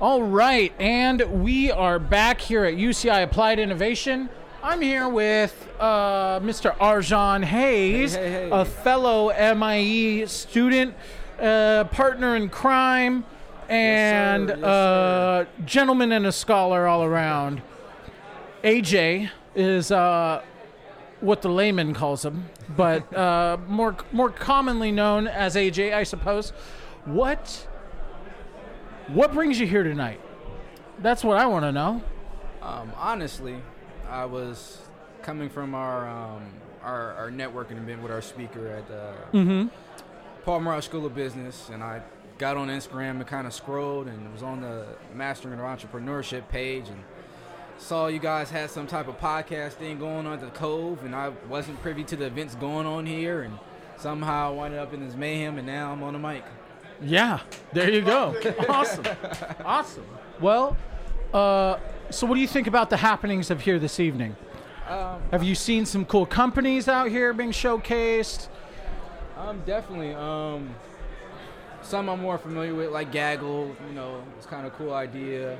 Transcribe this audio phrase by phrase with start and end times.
[0.00, 4.28] All right, and we are back here at UCI Applied Innovation.
[4.62, 6.76] I'm here with uh, Mr.
[6.78, 8.48] Arjean Hayes, Hey, hey, hey.
[8.52, 10.94] a fellow MIE student,
[11.40, 13.24] uh, partner in crime,
[13.68, 14.58] and Yes.
[14.58, 17.60] Yes, uh, gentleman and a scholar all around.
[18.62, 20.42] AJ is uh,
[21.20, 26.50] what the layman calls him, but uh, more more commonly known as AJ, I suppose.
[27.04, 27.67] What
[29.08, 30.20] what brings you here tonight?
[31.00, 32.02] That's what I want to know.
[32.62, 33.56] Um, honestly,
[34.08, 34.78] I was
[35.22, 36.42] coming from our um,
[36.82, 39.68] our, our networking event with our speaker at uh, Mm-hmm.
[40.44, 42.00] Paul Merage School of Business, and I
[42.38, 46.88] got on Instagram and kind of scrolled and was on the Mastering of Entrepreneurship page
[46.88, 47.02] and
[47.76, 51.14] saw you guys had some type of podcast thing going on at the Cove, and
[51.14, 53.58] I wasn't privy to the events going on here, and
[53.98, 56.44] somehow I wound up in this mayhem, and now I'm on the mic.
[57.02, 57.40] Yeah,
[57.72, 58.34] there you go.
[58.68, 59.04] awesome,
[59.64, 60.06] awesome.
[60.40, 60.76] Well,
[61.32, 61.78] uh,
[62.10, 64.36] so what do you think about the happenings of here this evening?
[64.88, 68.48] Um, Have you seen some cool companies out here being showcased?
[69.36, 70.14] Um, definitely.
[70.14, 70.74] Um,
[71.82, 73.76] some I'm more familiar with, like Gaggle.
[73.88, 75.58] You know, it's kind of cool idea.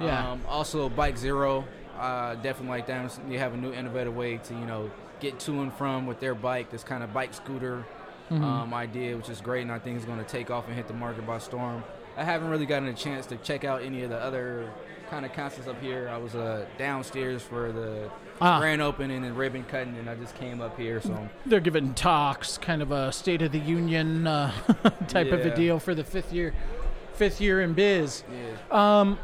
[0.00, 0.32] Yeah.
[0.32, 1.64] Um, also, Bike Zero.
[1.98, 3.08] Uh, definitely like them.
[3.28, 4.90] They have a new innovative way to you know
[5.20, 6.70] get to and from with their bike.
[6.70, 7.84] This kind of bike scooter
[8.30, 8.42] Mm-hmm.
[8.44, 10.88] um, idea, which is great, and I think it's going to take off and hit
[10.88, 11.84] the market by storm.
[12.16, 14.68] I haven't really gotten a chance to check out any of the other
[15.10, 16.08] kind of concepts up here.
[16.08, 18.10] I was uh, downstairs for the
[18.40, 18.58] Ah.
[18.58, 21.00] grand opening and ribbon cutting, and I just came up here.
[21.00, 24.50] So They're giving talks, kind of a State of the Union uh,
[25.08, 26.52] type of a deal for the fifth year,
[27.14, 28.24] fifth year in biz.
[28.30, 28.98] yeah.
[29.00, 29.18] Um,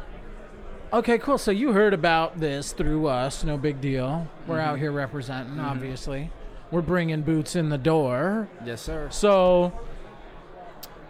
[0.93, 1.37] okay, cool.
[1.37, 3.43] So you heard about this through us.
[3.43, 4.27] No big deal.
[4.47, 4.69] We're Mm-hmm.
[4.69, 5.59] out here representing.
[5.59, 6.31] Obviously,
[6.73, 8.49] we're bringing boots in the door.
[8.65, 9.07] Yes, sir.
[9.11, 9.71] So,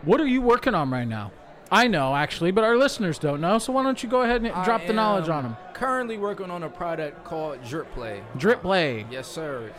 [0.02, 1.32] what are you working on right now?
[1.72, 3.58] I know actually, but our listeners don't know.
[3.58, 5.58] So why don't you go ahead and I drop the knowledge on them?
[5.74, 8.22] Currently working on a product called Drip Play.
[8.38, 9.08] Drip play.
[9.10, 9.72] Yes, sir.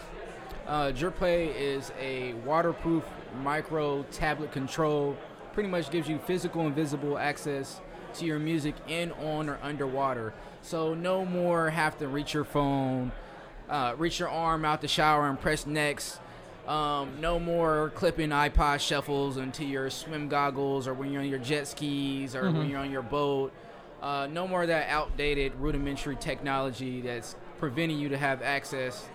[0.67, 3.05] Uh, Drip Play is a waterproof
[3.43, 5.17] micro tablet control.
[5.53, 7.81] Pretty much gives you physical and visible access
[8.15, 10.35] to your music in, on, or underwater.
[10.63, 13.13] So no more have to reach your phone,
[13.69, 16.19] uh, reach your arm out the shower and press next.
[16.67, 21.39] Um, no more clipping iPod shuffles into your swim goggles or when you're on your
[21.39, 23.53] jet skis or when you're on your boat.
[24.01, 29.07] Uh, no more of that outdated rudimentary technology that's preventing you to have access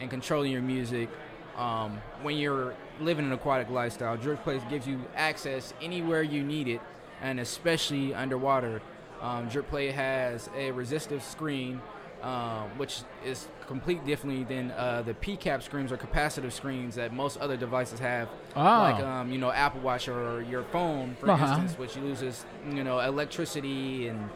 [0.00, 1.08] and controlling your music
[1.56, 4.16] um, when you're living an aquatic lifestyle.
[4.16, 6.80] Drip Place gives you access anywhere you need it,
[7.22, 8.82] and especially underwater.
[9.20, 11.80] Um, Drip Play has a resistive screen,
[12.26, 17.38] um, which is completely differently than uh, the PCAP screens or capacitive screens that most
[17.38, 18.60] other devices have, Oh.
[18.62, 21.46] like um, you know Apple Watch or your phone, for Uh-huh.
[21.46, 24.28] instance, which uses you know electricity and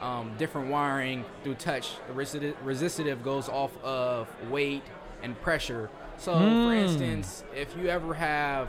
[0.00, 1.92] um, different wiring through touch.
[2.08, 4.82] The resi- resistive goes off of weight
[5.22, 5.88] and pressure.
[6.18, 6.82] So, for Hmm.
[6.84, 8.68] instance, if you ever have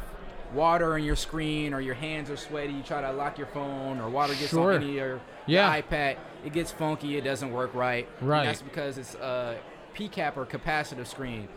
[0.53, 3.99] water on your screen or your hands are sweaty, you try to lock your phone
[3.99, 4.73] or water gets Sure.
[4.75, 5.79] on your Yeah.
[5.81, 8.07] iPad, it gets funky, it doesn't work right.
[8.19, 8.45] And Right.
[8.45, 9.57] that's because it's a
[9.93, 11.47] PCAP or capacitive screen.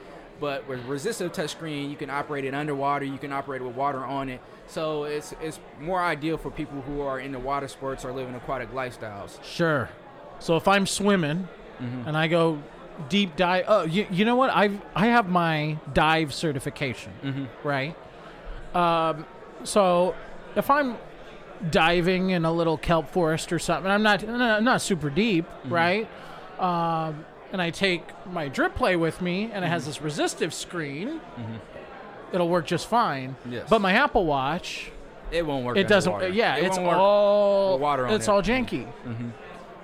[0.40, 4.04] But with resistive touchscreen, you can operate it underwater, you can operate it with water
[4.04, 4.40] on it.
[4.66, 8.72] So it's it's more ideal for people who are into water sports or living aquatic
[8.74, 9.42] lifestyles.
[9.44, 9.88] Sure.
[10.40, 11.48] So if I'm swimming
[11.82, 12.06] Mm-hmm.
[12.08, 12.58] and I go
[13.08, 14.50] deep dive, oh, you, you know what?
[14.50, 17.44] I've I have my dive certification, Mm-hmm.
[17.68, 17.96] right?
[18.74, 19.26] Um,
[19.64, 20.14] so
[20.56, 20.96] if I'm
[21.70, 25.72] diving in a little kelp forest or something, I'm not I'm not super deep, Mm-hmm.
[25.72, 26.08] right?
[26.58, 29.66] Um, and I take my drip play with me, and it Mm-hmm.
[29.66, 31.20] has this resistive screen.
[32.32, 33.36] It'll work just fine.
[33.48, 33.68] Yes.
[33.70, 34.90] But my Apple Watch,
[35.30, 35.76] It won't work.
[35.76, 36.12] it doesn't.
[36.12, 36.34] underwater.
[36.34, 38.30] Yeah, It it's all water on It's it.
[38.30, 38.88] all janky.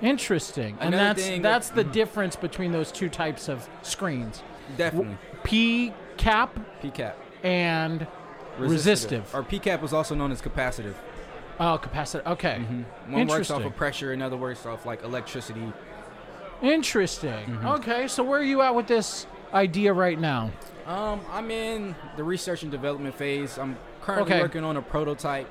[0.03, 4.43] Interesting, and Another that's thing that's that- the difference between those two types of screens:
[4.79, 5.17] Definitely.
[5.45, 7.13] P cap PCAP.
[7.43, 8.07] and
[8.59, 9.35] resistive.
[9.35, 10.95] Or PCAP was also known as capacitive.
[11.59, 12.25] Oh, capacitor.
[12.27, 12.59] Okay,
[13.09, 15.73] One works off of pressure, another works off like electricity.
[16.63, 17.31] interesting.
[17.47, 17.67] Mm-hmm.
[17.67, 20.51] Okay, so where are you at with this idea right now?
[20.87, 23.59] Um, I'm in the research and development phase.
[23.59, 24.43] I'm currently Okay.
[24.43, 25.49] working on a prototype,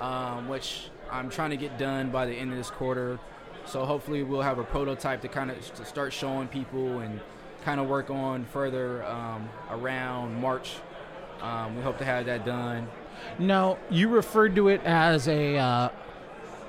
[0.00, 3.18] um, which I'm trying to get done by the end of this quarter.
[3.64, 7.20] So hopefully we'll have a prototype to kind of to start showing people and
[7.64, 10.74] kind of work on further um, around March.
[11.42, 12.88] Um, we hope to have that done.
[13.38, 15.88] Now, you referred to it as a uh,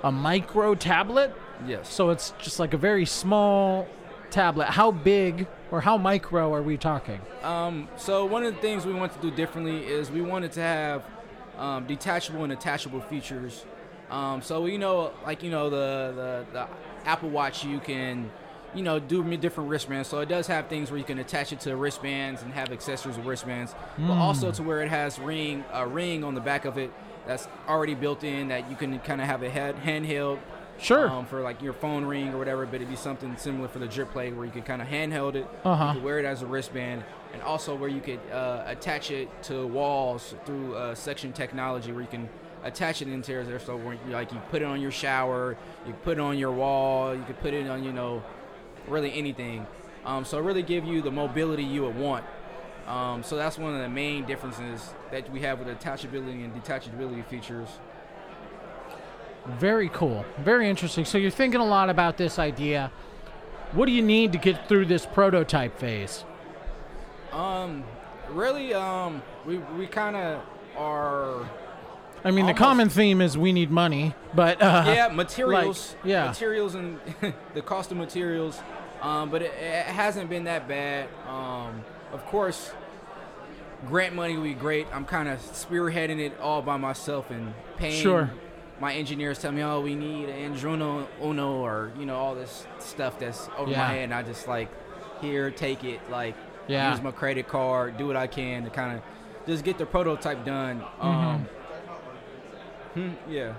[0.04, 1.34] a micro tablet,
[1.66, 1.88] Yes.
[1.88, 3.88] so it's just like a very small
[4.32, 4.66] tablet.
[4.66, 7.22] How big or how micro are we talking?
[7.44, 10.62] Um, so one of the things we want to do differently is we wanted to
[10.62, 11.04] have
[11.58, 13.64] um, detachable and attachable features
[14.12, 16.68] Um, so you know, like you know, the, the the
[17.10, 18.30] Apple Watch, you can
[18.76, 20.10] you know do different wristbands.
[20.10, 23.18] So it does have things where you can attach it to wristbands and have accessories
[23.18, 26.78] with wristbands, but also to where it has ring a ring on the back of
[26.78, 26.92] it
[27.26, 30.40] that's already built in that you can kind of have a head handheld.
[30.80, 31.08] Sure.
[31.08, 33.88] Um, for like your phone ring or whatever, but it'd be something similar for the
[33.88, 35.94] drip play where you could kind of handheld it, Uh-huh.
[36.04, 40.34] wear it as a wristband, and also where you could uh, attach it to walls
[40.46, 42.28] through uh, section technology where you can
[42.64, 43.60] attach it into there.
[43.60, 45.56] So where you, like you put it on your shower,
[45.86, 48.24] you put it on your wall, you could put it on you know
[48.88, 49.66] really anything.
[50.06, 52.26] Um, so it really give you the mobility you would want.
[52.88, 57.26] Um, so that's one of the main differences that we have with attachability and detachability
[57.26, 57.70] features.
[59.46, 60.26] Very cool.
[60.40, 61.06] Very interesting.
[61.06, 62.92] So you're thinking a lot about this idea.
[63.72, 66.24] What do you need to get through this prototype phase?
[67.32, 67.84] Um,
[68.30, 70.42] really, um, we we kind of
[70.78, 71.50] are.
[72.26, 75.96] I mean, the common theme is we need money, but uh, yeah, materials.
[76.04, 76.28] yeah.
[76.28, 77.00] materials and
[77.54, 78.60] the cost of materials.
[79.02, 81.10] Um, but it, it hasn't been that bad.
[81.28, 81.84] Um,
[82.14, 82.72] of course,
[83.88, 84.88] grant money would be great.
[84.94, 88.02] I'm kind of spearheading it all by myself and paying.
[88.02, 88.32] Sure.
[88.80, 92.66] My engineers tell me, oh, we need an Arduino Uno or you know all this
[92.80, 93.78] stuff that's over Yeah.
[93.80, 94.70] my head, and I just like,
[95.22, 96.00] here, take it.
[96.10, 96.36] Like,
[96.68, 96.92] Yeah.
[96.92, 99.04] use my credit card, do what I can to kind of
[99.46, 100.82] just get the prototype done.
[101.02, 101.48] Um,
[102.94, 103.54] hmm, yeah.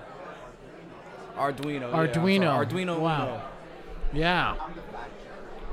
[1.37, 1.81] Arduino.
[1.91, 2.67] yeah, Arduino.
[2.67, 2.99] Arduino.
[3.01, 3.25] Wow.
[3.27, 3.43] Uno.
[4.13, 4.55] yeah,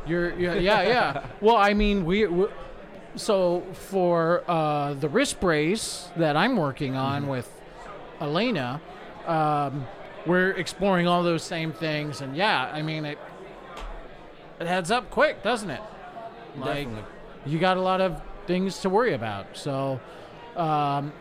[0.07, 1.25] you're, yeah, yeah, yeah.
[1.41, 2.47] well, I mean, we, we
[3.15, 7.31] so for uh, the wrist brace that I'm working on Mm-hmm.
[7.31, 7.61] with
[8.19, 8.81] Elena,
[9.27, 9.85] um,
[10.25, 13.17] we're exploring all those same things, and yeah, I mean it.
[14.59, 15.81] It heads up quick, doesn't it?
[16.55, 17.03] Like Definitely.
[17.47, 19.57] you got a lot of things to worry about.
[19.57, 19.99] So,
[20.55, 21.13] um,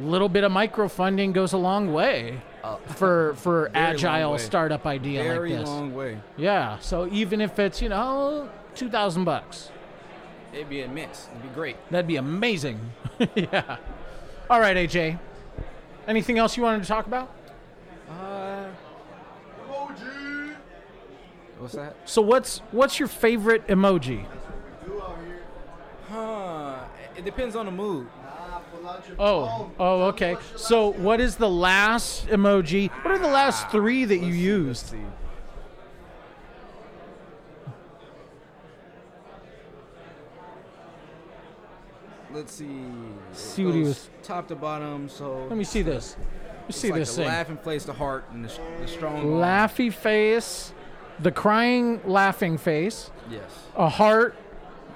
[0.00, 5.22] little bit of micro funding goes a long way Uh, for for agile startup idea
[5.22, 5.68] Very like this.
[5.68, 6.18] long way.
[6.36, 6.78] Yeah.
[6.80, 9.70] So even if it's you know two thousand bucks,
[10.52, 11.28] It'd be immense.
[11.30, 11.76] It'd be great.
[11.90, 12.78] that'd be amazing.
[13.34, 13.76] yeah.
[14.48, 15.18] All right, AJ.
[16.08, 17.30] Anything else you wanted to talk about?
[18.10, 18.66] Uh,
[19.68, 20.54] emoji.
[21.58, 21.94] what's that?
[22.04, 24.24] So what's what's your favorite emoji?
[26.08, 26.78] Huh.
[27.16, 28.08] It depends on the mood.
[29.18, 30.36] Oh, oh, okay.
[30.56, 32.90] So what is the last emoji?
[33.04, 34.94] What are the last three that you used?
[42.32, 42.66] Let's see.
[43.32, 43.64] See.
[43.64, 45.08] What he was- top to bottom.
[45.08, 46.16] So Let me see this.
[46.18, 47.28] Let me see like this the thing.
[47.28, 49.16] laughing face, the heart, and the, the strong.
[49.16, 49.24] arm.
[49.26, 50.72] Laughy face,
[51.18, 53.42] the crying laughing face, Yes.
[53.76, 54.36] a heart,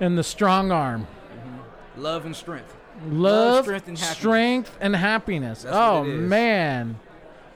[0.01, 1.09] and the strong arm.
[1.37, 2.03] Mm-hmm.
[2.03, 2.77] Love and strength.
[3.09, 4.19] Love, strength, and happiness.
[4.19, 5.67] strength, and happiness.
[5.69, 6.21] Oh what it is.
[6.31, 6.99] man,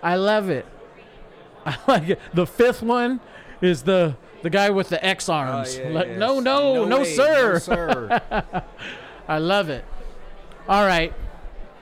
[0.03, 0.67] I love it.
[1.67, 2.21] I like it.
[2.35, 3.21] The fifth one
[3.61, 5.77] is the the guy with the X Oh, arms.
[5.79, 6.19] yeah, Like, yes.
[6.19, 7.53] no, no, no, way, sir.
[7.55, 8.63] No, sir.
[9.29, 9.85] I love it.
[10.69, 11.13] All right,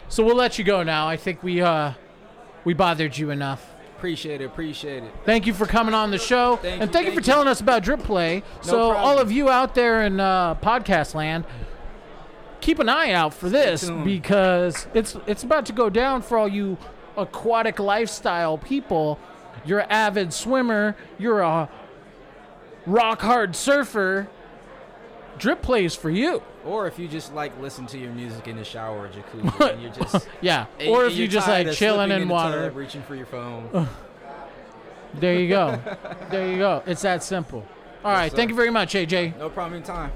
[0.08, 1.08] so we'll let you go now.
[1.08, 1.92] I think we uh
[2.64, 3.72] we bothered you enough.
[3.96, 4.44] appreciate it.
[4.44, 5.12] Appreciate it.
[5.24, 7.24] Thank you for coming on the show, Thank and you, thank you for you.
[7.24, 8.42] telling us about Drip Play.
[8.62, 8.96] so problem.
[8.96, 11.44] all of you out there in uh, podcast land,
[12.66, 16.48] keep an eye out for this because it's it's about to go down for all
[16.48, 16.76] you
[17.16, 19.20] aquatic lifestyle people.
[19.64, 20.96] You're an avid swimmer.
[21.16, 21.68] You're a
[22.84, 24.26] rock hard surfer.
[25.38, 26.42] Drip plays for you.
[26.64, 29.80] Or if you just like listen to your music in the shower or jacuzzi, and
[29.80, 30.66] you're just Yeah.
[30.80, 32.68] and- or if you you're just like chilling in in water.
[32.72, 33.88] reaching for your phone.
[35.14, 35.80] There you go.
[36.30, 36.82] there you go.
[36.84, 37.64] It's that simple.
[38.04, 38.30] All right.
[38.30, 38.36] sir.
[38.36, 39.38] Thank you very much, AJ.
[39.38, 40.12] no problem in time.